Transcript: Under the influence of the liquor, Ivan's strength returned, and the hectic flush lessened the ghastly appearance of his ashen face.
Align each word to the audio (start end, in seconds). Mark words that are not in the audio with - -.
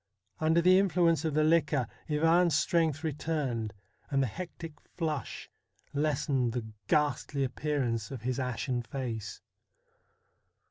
Under 0.39 0.61
the 0.63 0.79
influence 0.79 1.23
of 1.25 1.35
the 1.35 1.43
liquor, 1.43 1.87
Ivan's 2.09 2.55
strength 2.55 3.03
returned, 3.03 3.71
and 4.09 4.23
the 4.23 4.25
hectic 4.25 4.81
flush 4.95 5.47
lessened 5.93 6.53
the 6.53 6.65
ghastly 6.87 7.43
appearance 7.43 8.09
of 8.09 8.23
his 8.23 8.39
ashen 8.39 8.81
face. 8.81 9.41